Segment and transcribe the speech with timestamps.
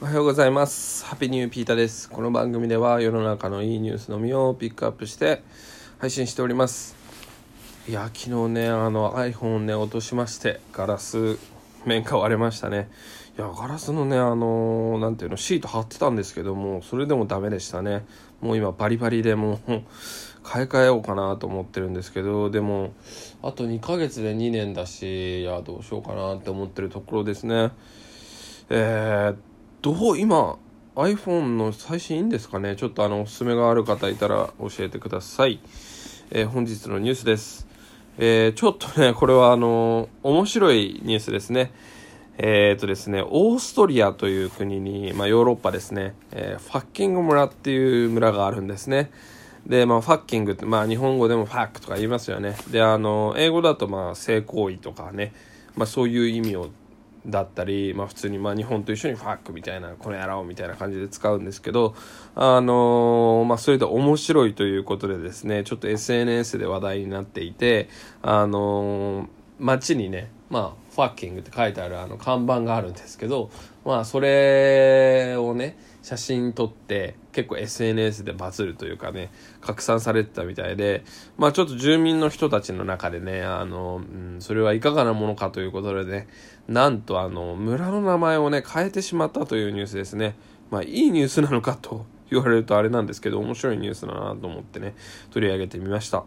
[0.00, 1.04] おはようございます。
[1.04, 2.10] ハッピーニューピーターです。
[2.10, 5.40] この番組では世の中のいいニュースのみをピックアップして
[5.98, 6.96] 配信しております。
[7.88, 11.38] いや昨日ねあの iPhone をね落としましてガラス
[11.86, 12.90] 面が割れましたね。
[13.38, 18.04] いやガラスのねあの何ていうのシート貼ってたんですけどもそれでもダメでしたね。
[18.40, 19.82] もう今バリバリでもう
[20.42, 22.92] 買い替えようかなと思ってるんですけどでも
[23.42, 27.70] あと2ヶ月で2年だしいやどうしようかなって思ってるところですね。
[28.70, 29.53] えー、
[29.84, 30.56] どう今
[30.96, 32.74] iPhone の最新いいんですかね？
[32.74, 35.60] ちょっとあのおすすめがある方いたら教えてください、
[36.30, 37.68] えー、本日のニュースです。
[38.16, 41.70] えー、ちょっとねこれはあの面白いニュースですね。
[42.38, 49.10] えっ、とですね、オーストリアという国に、まあ、ヨーロッパですね、え、ファッキング村っていう村があるんですね。
[49.66, 52.56] で、まあ、ファッキングって、まあ、日本語でもファックとか言いますよね。
[52.70, 55.32] で、あの、英語だと、まあ、性行為とかね、
[55.76, 56.70] まあ、そういう意味を、
[57.26, 61.94] だったり、まあ、普通に、まあ、日本と一緒にファックみたいな、この野郎みたいな感じで使うんですけど、
[62.34, 67.88] あのまあ、それで面白いということでですね、ちょっと SNS で話題になっていて、
[68.22, 73.50] あの街にね、まあ、ファッキングって書いてあるあの看板があるんですけど、
[73.84, 79.30] まあ、それをね、写真撮って結構 SNS でバズるというかね
[79.62, 81.02] 拡散されてたみたいで
[81.38, 86.28] まあちょっと住民の人たちの中でねあの、うん、それはいかがなものかということでね
[86.68, 90.34] なんとあの村の名前をね変えてしまったというニュースですね。
[90.70, 94.94] まあいいニュースなのかと言われるとあれなんですけど面白いニュースだなと思ってね
[95.30, 96.24] 取り上げてみました。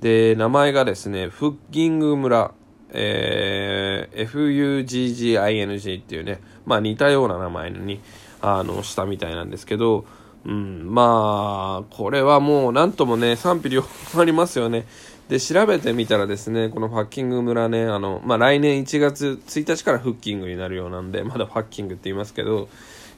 [0.00, 2.52] で名前がですねフッギング村。
[2.90, 8.00] えー、FUGGING っていうね、まあ似たような名前に
[8.40, 10.04] あのしたみたいなんですけど、
[10.44, 14.86] うん、まあこれはもう何ともね賛否両方ありますよね。
[15.28, 22.70] で調べてみたらですねこのファッキング村ねあの、まあ、来年1月1日からフッキングになるようなんでまだファッキングって言いますけど、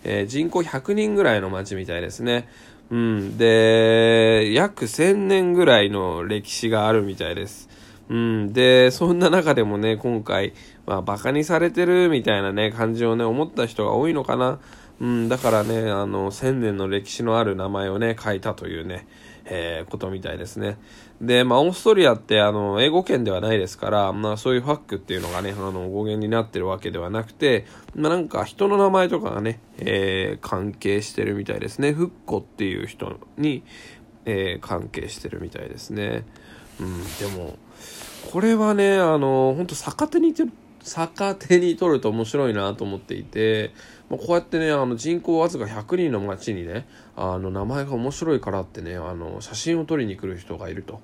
[0.03, 2.49] えー、人口100人ぐらいの町みたいですね。
[2.91, 7.69] うん、で約1000年ぐらいの歴史があるみたいです。
[8.11, 10.53] うん、で、そんな中でもね、今回、
[10.85, 14.59] まあ、馬鹿にされてるみたいなね、感じをね、思った人が多いのかな。
[15.01, 19.07] うん、だからね、あの、千年の歴史のある名前をね、書いたというね、
[19.45, 20.77] えー、ことみたいですね。
[21.21, 31.93] で、まあ、オーストリアって、あの、英語圏ではないですから、まあ、そういうファックっていうのがね、あの、語源になってるわけではなくて、まあ、なんか人の名前とかがね、えー、関係してるみたいですね。
[31.93, 33.63] フッコっていう人に、
[34.25, 36.25] えー、関係してるみたいですね。
[36.81, 37.59] うん、でも、
[38.33, 40.35] これはね、あの、本当逆手に
[40.83, 43.73] 逆手に取ると面白いなと思っていて、
[44.09, 46.87] まあ、こうやってねあの人口わずか100人の町にね
[47.17, 51.01] あの名前が面白いからってねあの写真を撮りに来る人がいると。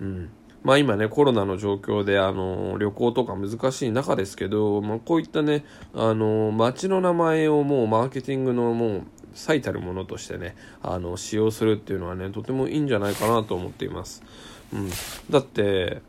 [0.00, 0.30] うん
[0.62, 14.24] まあ今ね、コロナの状況で、あの、旅行とか難しい中ですけど、まあこういったね、あの、街の名前をもうマーケティングのもう最たるものとしてね、あの、使用するっていうのはね、とてもいいんじゃないかなと思っています。
[14.72, 14.90] うん。
[15.30, 16.02] だって、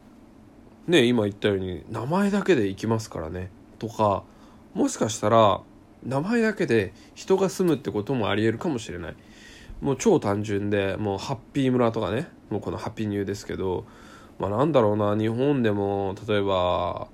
[0.88, 4.24] ね、今言ったように、名前だけで行きますからね、とか、
[4.74, 5.62] もしかしたら、
[6.04, 9.16] 名前だけで人が住むってこともありえるかもしれない。
[9.82, 12.28] もう超単純でもうハッピー村とかね。
[12.50, 13.86] もうこのハッピーニューですけど
[14.40, 17.10] まあなんだろうな日本でも例えば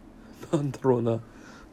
[0.52, 1.20] なんだろうな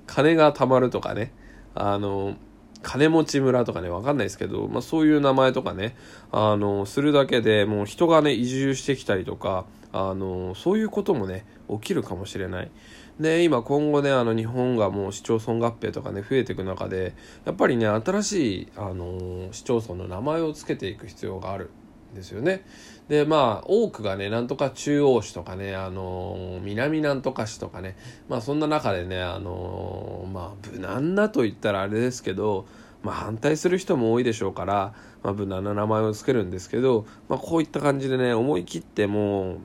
[0.07, 1.33] 金が貯まるとかね。
[1.75, 2.37] あの
[2.83, 5.97] 金持ち村とかねわかんないですけど、まあ、そういう名前とかね
[6.33, 12.71] あのするだけでもう人がね移住してきたりとかあのそういうこともね起きるかもしれない。
[13.19, 17.15] で今今後ねあの日本がもう市町村合併とかね増えていく中で
[17.45, 21.71] やっぱりね新しいあの市町村の名前を付けていく必要がある。
[22.15, 22.65] ですよね。
[23.09, 27.97] でまあ多くがねなんとか中央市とかねあの南なんとか市とかね
[28.29, 32.67] まあそんな中でねあのまあ無難なと言ったらあれですけど
[33.03, 39.59] まあ、反対する人も多いでしょうから、まあ、無難な名前を付けるんですけど、まあ、こういった感じでね思い切ってもう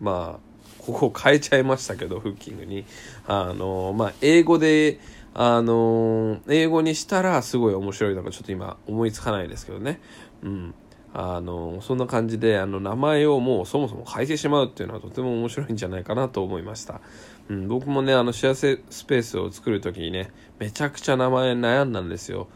[0.00, 0.48] まあ
[0.78, 2.84] ここ変えちゃいましたけどフッキングに。
[3.26, 5.00] あのまあ英語で
[5.34, 10.00] あの英語にしたらすごい面白いのかちょっと今思いつかないですけどね。
[10.42, 10.74] うん。
[11.14, 17.00] あのそんな感じであの名前をもうそもそも変えてしまうっていうのはとても面白いんじゃないかなと思いました、
[17.48, 22.48] うん、僕もねあの幸せスペースを作る時にねめちゃくちゃ名前悩んだんですよ。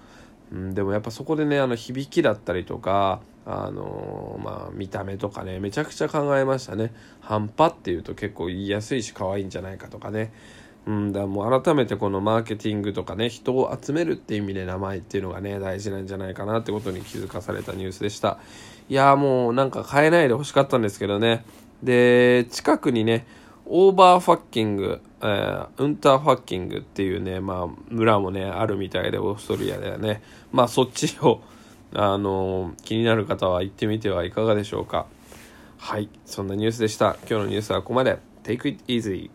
[0.52, 6.92] うん、でもやっぱそこでねあの響きだったりとかあの、まあ見た目とかねめちゃくちゃ考えましたね。
[7.20, 10.32] 半端っていうと結構言いやすいし可愛いんじゃないかとかね。
[10.86, 18.38] うんだもう改めてこのマーケティングとかね人を集めるっていう意味で名前っていうのがね大事なんじゃないかなってことに気づかされたニュースでした
[18.88, 21.44] いやもうなんか変えないでほしかったんですけどね
[21.84, 23.26] で近くにね
[23.66, 30.22] オーバーファッキング、えー、ウンターファッキングっていうね、まあ、村もね、あるみたいで、オーストリアではね。
[30.52, 31.40] まあ、そっちを、
[31.94, 35.06] あのー、気になる方は行ってみてはいかがでしょうか。
[35.78, 37.16] はい、そんなニュースでした。
[37.28, 38.18] 今日のニュースはここまで。
[38.44, 39.30] Take it easy.